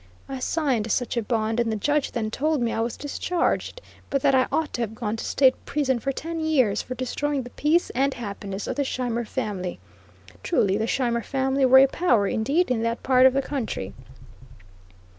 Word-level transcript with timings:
I 0.27 0.39
signed 0.39 0.91
such 0.91 1.15
a 1.15 1.21
bond, 1.21 1.59
and 1.59 1.71
the 1.71 1.75
judge 1.75 2.13
then 2.13 2.31
told 2.31 2.59
me 2.59 2.71
I 2.73 2.79
was 2.79 2.97
discharged; 2.97 3.81
but 4.09 4.23
that 4.23 4.33
I 4.33 4.47
ought 4.51 4.73
to 4.73 4.81
have 4.81 4.95
gone 4.95 5.15
to 5.17 5.23
State 5.23 5.53
prison 5.67 5.99
for 5.99 6.11
ten 6.11 6.39
years 6.39 6.81
for 6.81 6.95
destroying 6.95 7.43
the 7.43 7.51
peace 7.51 7.91
and 7.91 8.11
happiness 8.11 8.65
of 8.65 8.77
the 8.77 8.83
Scheimer 8.83 9.25
family. 9.25 9.79
Truly 10.41 10.75
the 10.75 10.87
Scheimer 10.87 11.21
family 11.21 11.65
were 11.67 11.77
a 11.77 11.85
power, 11.87 12.25
indeed, 12.25 12.71
in 12.71 12.81
that 12.81 13.03
part 13.03 13.27
of 13.27 13.33
the 13.33 13.43
country! 13.43 13.93